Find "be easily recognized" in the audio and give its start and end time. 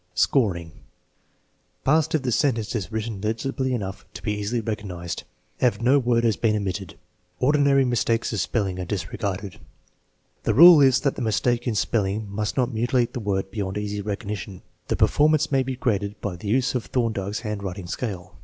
4.23-5.25